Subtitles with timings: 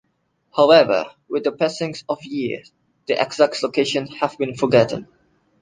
[0.57, 2.71] However, with the passing of years,
[3.07, 5.07] their exact location has been forgotten.